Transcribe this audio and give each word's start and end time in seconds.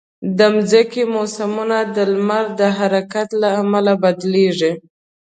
د 0.37 0.39
مځکې 0.55 1.03
موسمونه 1.15 1.77
د 1.95 1.97
لمر 2.13 2.45
د 2.59 2.61
حرکت 2.77 3.29
له 3.41 3.49
امله 3.61 3.93
بدلېږي. 4.03 4.71